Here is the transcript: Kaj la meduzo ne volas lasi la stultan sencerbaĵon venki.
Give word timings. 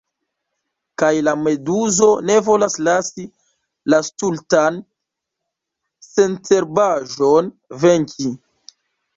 Kaj 1.01 1.09
la 1.25 1.33
meduzo 1.47 2.07
ne 2.29 2.37
volas 2.47 2.77
lasi 2.87 3.25
la 3.95 4.01
stultan 4.09 4.81
sencerbaĵon 6.09 7.53
venki. 7.85 8.35